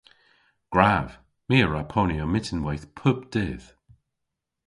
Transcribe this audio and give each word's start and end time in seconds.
Gwrav! 0.73 1.07
My 1.47 1.57
a 1.65 1.67
wra 1.67 1.81
ponya 1.93 2.25
myttinweyth 2.31 2.85
pub 2.97 3.19
dydh. 3.33 3.67